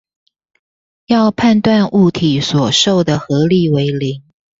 [1.05, 4.23] 要判斷物體所受的合力為零